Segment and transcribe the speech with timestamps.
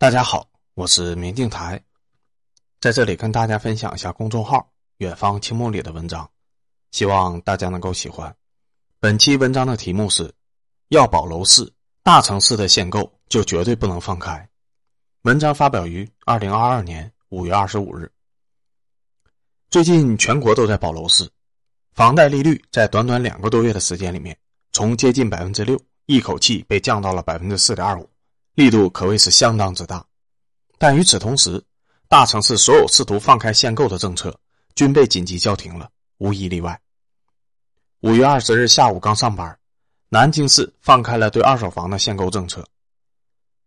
[0.00, 1.82] 大家好，我是明镜台，
[2.78, 6.30] 在这里跟大家分享一下公众号“远方清梦”里的文章，
[6.92, 8.32] 希望大家能够喜欢。
[9.00, 10.32] 本期文章的题目是：
[10.90, 11.68] 要保楼市，
[12.04, 14.48] 大城市的限购就绝对不能放开。
[15.22, 18.08] 文章发表于二零二二年五月二十五日。
[19.68, 21.28] 最近全国都在保楼市，
[21.94, 24.38] 房贷利率在短短两个多月的时间里面，
[24.70, 25.76] 从接近百分之六，
[26.06, 28.08] 一口气被降到了百分之四点二五。
[28.58, 30.04] 力度可谓是相当之大，
[30.78, 31.64] 但与此同时，
[32.08, 34.36] 大城市所有试图放开限购的政策
[34.74, 36.76] 均被紧急叫停了，无一例外。
[38.00, 39.56] 五月二十日下午刚上班，
[40.08, 42.66] 南京市放开了对二手房的限购政策。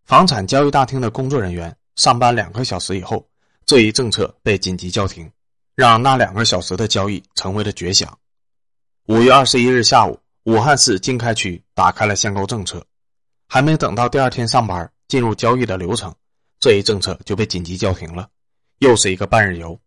[0.03, 3.25] 房产交易大厅的工作人员上班两个小时以后，
[3.65, 5.31] 这一政策被紧急叫停，
[5.73, 8.19] 让那两个小时的交易成为了绝响。
[9.05, 12.85] 五月二十一日下午，武汉市经开区打开了限购政策。
[13.53, 16.15] 还没等到第二天上班进入交易的流程，
[16.57, 18.29] 这一政策就被紧急叫停了，
[18.77, 19.77] 又是一个半日游。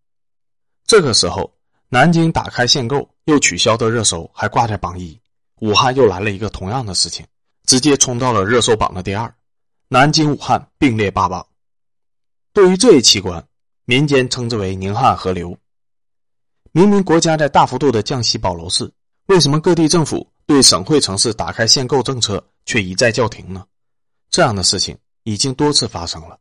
[0.86, 1.50] 这个时候，
[1.88, 5.18] 南京打开限购又取消的热搜还挂在榜一，
[5.60, 7.24] 武汉又来了一个同样的事情，
[7.64, 9.34] 直接冲到了热搜榜的第二，
[9.88, 11.46] 南京、武汉并列霸榜。
[12.52, 13.42] 对于这一奇观，
[13.86, 15.56] 民间称之为“宁汉合流”。
[16.72, 18.92] 明明国家在大幅度的降息保楼市，
[19.28, 22.44] 为什么各地政府对省会城市打开限购政策？
[22.66, 23.66] 却一再叫停呢？
[24.30, 26.38] 这样的事情已经多次发生了。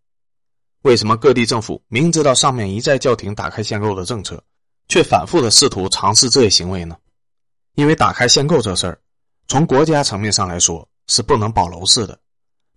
[0.83, 4.41] 为什么各地政府明知道上面一再叫停打开限购的政策，
[4.87, 6.95] 却反复的试图尝试这些行为呢？
[7.75, 8.99] 因为打开限购这事儿，
[9.47, 12.17] 从国家层面上来说是不能保楼市的，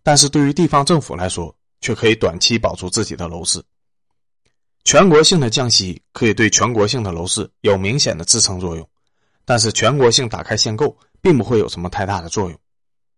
[0.02, 3.62] 但是对于地方政府来说，却可以短期保住自己的楼市。
[4.83, 8.88] 全国性的降息可以对全国性的楼市有明显的支撑作用，
[9.44, 10.96] 但是全国性打开限购
[11.27, 12.56] 并不会有什么太大的作用。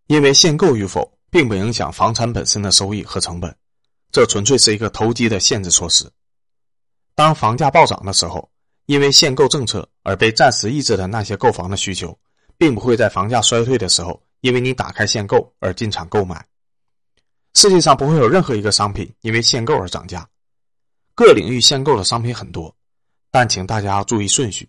[0.07, 3.55] 因为限购与否并不影响房产本身的收益和成本，
[4.11, 6.11] 这纯粹是一个投机的限制措施。
[7.13, 8.49] 当房价暴涨的时候，
[8.87, 12.17] 因为限购政策而被暂时抑制的那些购房的需求，
[12.57, 16.43] 并不会在房价衰退的时候，因为你打开限购而进场购买。
[17.53, 20.27] 世界上不会有任何一个商品因为限购而涨价。
[21.13, 22.75] 各领域限购的商品很多，
[23.29, 24.67] 但请大家注意顺序。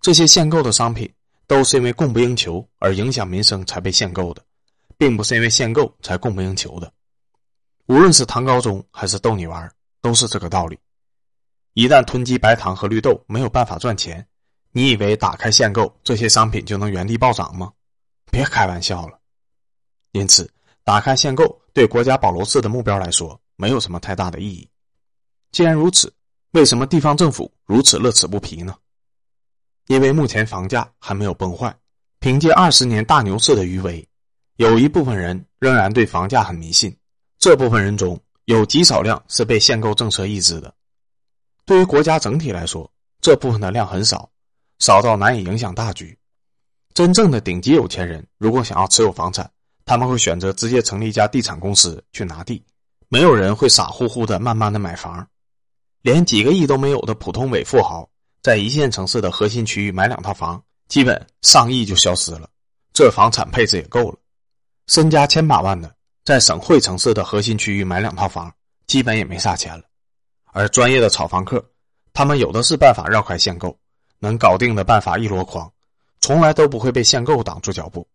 [0.00, 1.12] 这些限购的商品
[1.50, 4.44] 都是因为供不应求而影响民生才被限购的。
[4.96, 6.92] 并不是因为限购才供不应求的，
[7.86, 9.66] 无论是糖高中还是逗你玩，
[10.02, 10.78] 都是这个道理。
[11.72, 14.24] 一旦囤积白糖和绿豆没有办法赚钱，
[14.72, 17.72] 你以为打开限购这些商品就能原地暴涨吗？
[18.30, 19.18] 别开玩笑了。
[20.12, 20.46] 因此，
[20.84, 24.68] 打开限购对国家保楼市的目标来说没有什么太大的意义。
[25.50, 26.12] 既然如此，
[26.50, 28.76] 为什么地方政府如此乐此不疲呢？
[29.90, 31.74] 因为目前房价还没有崩坏，
[32.20, 34.08] 凭借二十年大牛市的余威。
[34.54, 36.96] 有一部分人仍然对房价很迷信，
[37.40, 40.72] 这部分人中有极少量是被限购政策抑制的。
[41.64, 42.88] 对于国家整体来说，
[43.20, 44.30] 这部分的量很少，
[44.78, 46.16] 少到难以影响大局。
[46.94, 49.50] 真正的顶级有钱人如果想要持有房产，
[49.84, 52.64] 他们会选择直接成立一家地产公司去拿地。
[53.08, 55.26] 没有人会傻乎乎的慢慢的买房，
[56.02, 58.08] 连几个亿都没有的普通伪富豪，
[58.42, 62.48] 在一线城市的核心区域买两套房，基本上亿就消失了，
[62.92, 64.18] 这房产配置也够了。
[64.86, 68.52] 身家千把万的，在省会城市的核心区域买两套房，
[68.86, 69.84] 基本也没啥钱了。
[70.46, 71.64] 而专业的炒房客，
[72.12, 73.78] 他们有的是办法绕开限购，
[74.18, 75.70] 能搞定的办法一箩筐，
[76.20, 78.08] 从来都不会被限购挡住脚步。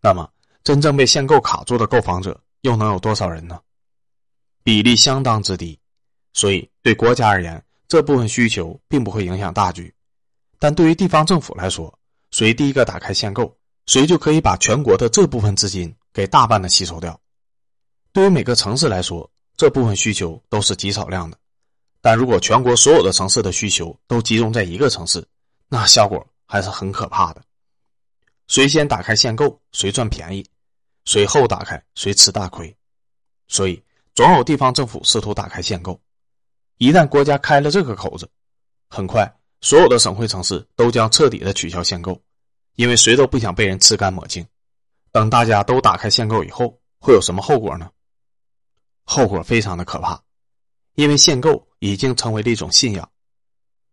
[0.00, 0.30] 那么，
[0.64, 3.60] 真正被限购卡住的购房者又能有多少人呢？
[4.62, 5.78] 比例相当之低。
[6.32, 9.94] 所以，对国家而言，这部分需求并不会影响大局。
[10.58, 11.92] 但对于地方政府来说，
[12.30, 13.54] 谁第一个打开限购？
[13.84, 17.20] 谁就可以把全国的这部分资金给大半的吸收掉。
[18.10, 21.36] 对于每个城市来说，这部分需求都是极少量的。
[22.00, 25.22] 但如果全国所有的城市的需求都集中在一个城市，
[25.68, 27.42] 那效果还是很可怕的。
[28.46, 30.42] 谁先打开限购，谁赚便宜；
[31.04, 32.74] 谁后打开，谁吃大亏。
[33.48, 36.00] 所以，总有地方政府试图打开限购。
[36.82, 38.28] 一旦国家开了这个口子，
[38.90, 42.20] 很快所有的省会城市都将彻底的取消限购。
[42.74, 44.44] 因为谁都不想被人吃干抹净，
[45.12, 47.88] 等大家都打开限购以后，会有什么后果呢？
[49.04, 50.20] 后果非常的可怕，
[50.96, 53.08] 因为限购已经成为了一种信仰，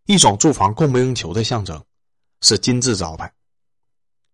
[0.07, 1.79] 一种住房供不应求的象征，
[2.41, 3.31] 是金字招牌。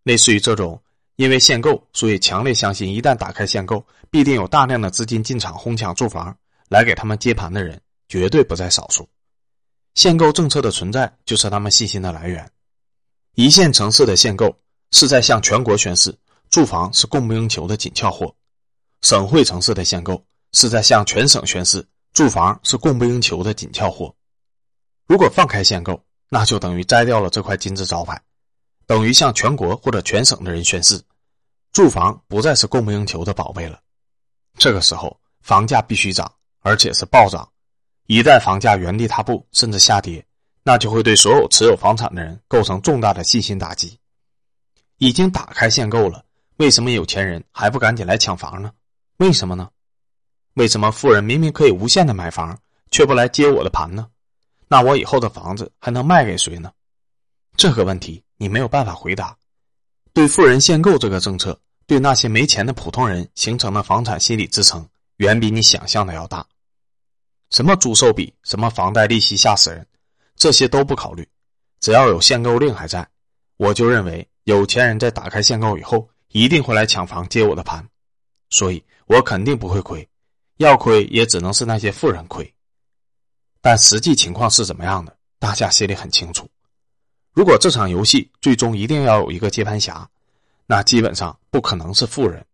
[0.03, 0.81] 类似于这种
[1.17, 6.33] 因为限购，所以强烈相信一旦打开限购，必定有大量的资金进场哄抢住房
[6.69, 9.07] 来给他们接盘的人，绝对不在少数。
[9.93, 12.51] 限购政策的存在，就是他们信心的来源。
[13.35, 14.57] 一线城市的限购
[14.91, 16.17] 是在向全国宣示，
[16.49, 18.27] 住房是供不应求的紧俏货；
[19.01, 20.23] 省会城市的限购
[20.53, 24.13] 是在向全省宣示，住房是供不应求的紧俏货。
[25.07, 28.21] 如果放开限购，那就等于摘掉了这块金字招牌，
[28.85, 31.01] 等于向全国或者全省的人宣示，
[31.71, 33.79] 住房不再是供不应求的宝贝了。
[34.57, 36.31] 这个时候，房价必须涨，
[36.61, 37.47] 而且是暴涨。
[38.07, 40.23] 一旦房价原地踏步，甚至下跌，
[40.63, 43.97] 那就会对所有持有房产的人构成重大的信心打击。
[44.97, 46.23] 已经打开限购了，
[46.57, 48.71] 为什么有钱人还不赶紧来抢房呢？
[49.17, 49.69] 为什么呢？
[50.53, 52.57] 为什么富人明明可以无限的买房，
[52.91, 54.07] 却不来接我的盘呢？
[54.67, 56.71] 那我以后的房子还能卖给谁呢？
[57.57, 59.35] 这个问题你没有办法回答。
[60.13, 64.87] 对富人限购这个政策，对那些没钱的普通人形成的房产心理支撑，
[65.17, 66.45] 远比你想象的要大。
[67.55, 69.87] 什么租售比，什么房贷利息吓死人，
[70.35, 71.25] 这些都不考虑。
[71.79, 73.07] 只要有限购令还在，
[73.55, 74.27] 我就认为。
[74.43, 77.87] 有钱人在打开限购以后，一定会来抢房接我的盘，
[78.49, 80.05] 所以我肯定不会亏，
[80.57, 82.53] 要亏也只能是那些富人亏。
[83.61, 86.45] 但实际情况是怎么样的，大家心里很清楚。
[87.31, 90.05] 如果这场游戏最终一定要有一个接盘侠，
[90.67, 92.45] 那基本上不可能是富人，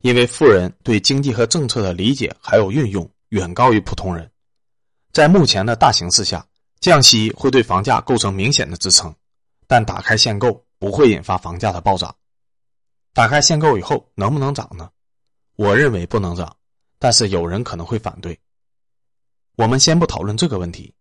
[0.00, 4.28] 因为富人对经济和政策的理解还有运用远高于普通人。
[5.12, 6.46] 在目前的大形势下，
[6.80, 9.14] 降息会对房价构成明显的支撑，
[9.66, 10.64] 但打开限购。
[10.80, 12.14] 不会引发房价的暴涨。
[13.12, 14.88] 打开限购以后能不能涨呢？
[15.56, 16.56] 我认为不能涨，
[17.00, 18.38] 但是有人可能会反对。
[19.56, 20.94] 我们先不讨论这个问题，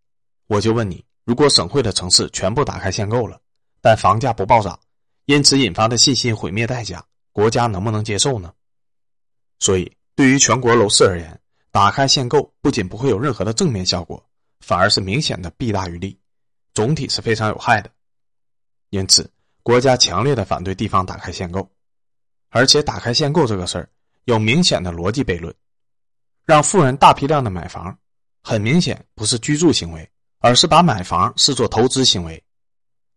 [0.47, 3.39] 我就问你：如果省会的城市全部打开限购了，
[3.79, 4.79] 但房价不暴涨，
[5.25, 8.51] 因此引发的信心毁灭代价，国家能不能接受呢？
[9.59, 11.39] 所以，对于全国楼市而言，
[11.77, 14.27] 打开限购不仅不会有任何的正面效果，
[14.61, 16.19] 反而是明显的弊大于利，
[16.73, 17.91] 总体是非常有害的。
[18.89, 19.31] 因此。
[19.61, 21.69] 国家强烈的反对地方打开限购，
[22.49, 23.87] 而且打开限购这个事儿
[24.25, 25.53] 有明显的逻辑悖论，
[26.45, 27.95] 让富人大批量的买房，
[28.41, 30.09] 很明显不是居住行为，
[30.39, 32.43] 而是把买房视作投资行为。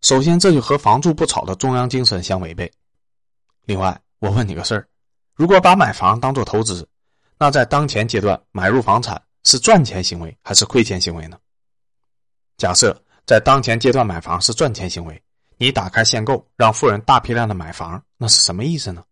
[0.03, 2.71] 首先，这就和“房住不炒”的中央精神相违背。
[3.65, 4.87] 另外，我问你个事儿：
[5.35, 6.87] 如果把买房当做投资，
[7.41, 11.39] 那在当前阶段买入房产是赚钱行为还是亏钱行为呢？
[12.59, 15.23] 假设在当前阶段买房是赚钱行为。
[15.57, 19.05] 你打开限购，让富人大批量的买房，那是什么意思呢？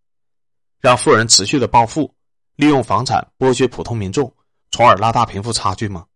[0.81, 2.15] 让富人持续的暴富，
[2.57, 4.35] 利用房产剥削普通民众，
[4.71, 6.07] 从而拉大贫富差距吗？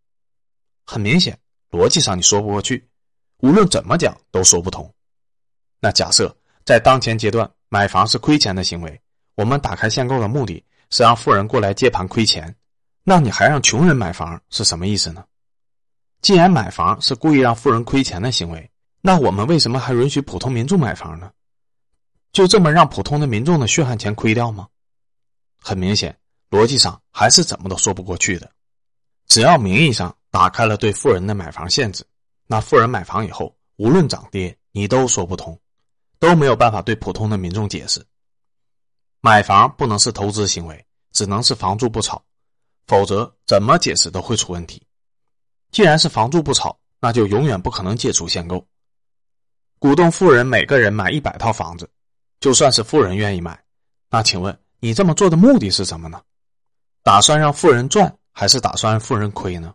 [0.87, 1.38] 很明显，
[1.70, 2.88] 逻辑上你说不过去，
[3.41, 4.91] 无论怎么讲都说不通。
[5.81, 8.99] 那假设在当前阶段买房是亏钱的行为，
[9.35, 12.55] 我们打开限购的目的是让富人过来接盘亏钱，
[13.03, 15.25] 那你还让穷人买房是什么意思呢？
[16.21, 18.71] 既然买房是故意让富人亏钱的行为。
[19.05, 21.33] 那我们为什么还允许普通民众买房呢？
[22.31, 24.69] 就这么让普通的民众的血汗钱亏掉吗？
[25.59, 26.17] 很明显，
[26.50, 28.49] 逻辑上还是怎么都说不过去的。
[29.27, 32.05] 只要名义上打开了对富人的买房限制，
[32.47, 35.59] 那富人买房以后，无论涨跌，你都说不通，
[36.21, 38.06] 都没有办法对普通的民众解释。
[39.25, 42.21] 买房不能是投资行为，只能是房住不炒，
[42.89, 44.83] 否则怎么解释都会出问题。
[45.71, 48.67] 既然是房住不炒，那就永远不可能解除限购。
[49.79, 51.89] 鼓动富人每个人买一百套房子，
[52.41, 53.63] 就算是富人愿意买，
[54.11, 56.21] 那请问你这么做的目的是什么呢？
[57.05, 59.73] 打算让富人赚，还是打算让富人亏呢？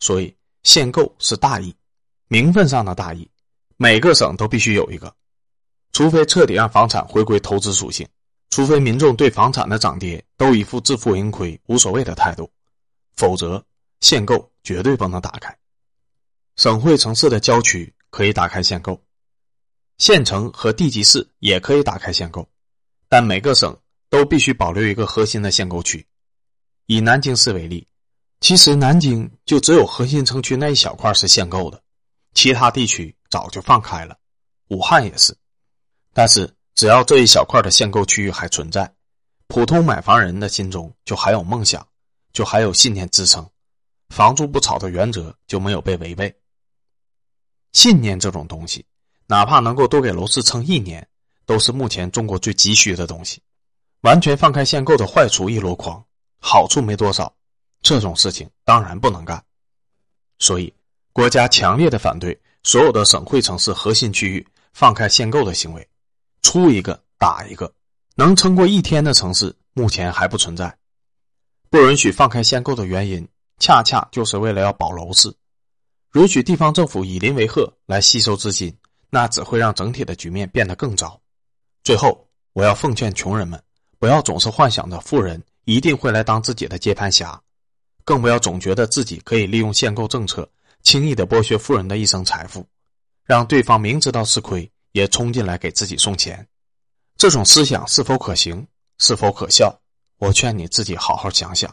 [0.00, 1.76] 所以限购是大义，
[2.28, 3.30] 名分上的大义，
[3.76, 5.14] 每个省都必须有一个，
[5.92, 8.08] 除非彻底让房产回归投资属性，
[8.56, 12.50] 除非民众对房产的涨跌都一副自负盈亏无所谓的态度，
[13.14, 13.62] 否则
[14.00, 15.54] 限购绝对不能打开。
[16.56, 18.98] 省会城市的郊区可以打开限购。
[19.98, 22.48] 县城和地级市也可以打开限购，
[23.10, 26.06] 但每个省都必须保留一个核心的限购区。
[26.86, 27.86] 以南京市为例，
[28.40, 31.82] 其实南京就只有核心城区那一小块是限购的，
[32.32, 34.16] 其他地区早就放开了。
[34.68, 35.36] 武汉也是，
[36.14, 38.94] 但是只要这一小块的限购区域还存在，
[39.48, 41.84] 普通买房人的心中就还有梦想，
[42.32, 43.44] 就还有信念支撑，
[44.10, 46.32] 房住不炒的原则就没有被违背。
[47.72, 48.86] 信念这种东西。
[49.28, 51.04] 哪怕能够多给楼市撑一年，
[51.46, 53.42] 都是目前中国最急需的东西。
[54.02, 56.00] 完全放开限购的坏处一箩筐，
[56.40, 57.34] 好处没多少，
[57.82, 59.44] 这种事情当然不能干。
[60.38, 60.72] 所以，
[61.12, 65.88] 国家强烈的反对所有的省会城市核心区域放开限购的行为。
[66.46, 67.74] 出一个打一个，
[68.14, 70.78] 能撑过一天的城市目前还不存在。
[71.70, 73.26] 不允许放开限购的原因，
[73.58, 75.34] 恰恰就是为了要保楼市，
[76.14, 78.72] 允许地方政府以邻为壑来吸收资金。
[79.10, 81.20] 那只会让整体的局面变得更糟。
[81.82, 83.60] 最后，我要奉劝穷人们，
[83.98, 87.40] 不要总是幻想着富人一定会来当自己的接盘侠，
[88.04, 90.48] 更不要总觉得自己可以利用限购政策
[90.82, 92.66] 轻易的剥削富人的一生财富，
[93.24, 96.48] 让对方明知道吃亏也冲进来给自己送钱。
[97.18, 98.66] 这种思想是否可行，
[98.98, 99.78] 是否可笑？
[100.16, 101.70] 我劝你自己好好想想。